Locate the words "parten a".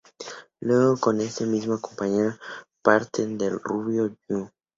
2.81-3.49